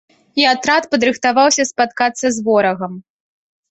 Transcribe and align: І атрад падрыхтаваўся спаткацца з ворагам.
І 0.39 0.45
атрад 0.53 0.87
падрыхтаваўся 0.95 1.69
спаткацца 1.73 2.27
з 2.35 2.51
ворагам. 2.53 2.93